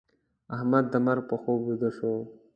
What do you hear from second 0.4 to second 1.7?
احمد د مرګ په خوب